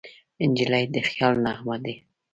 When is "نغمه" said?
1.45-1.77